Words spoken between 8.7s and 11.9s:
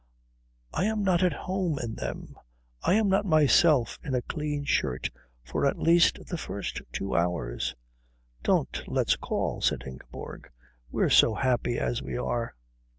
let's call," said Ingeborg. "We're so happy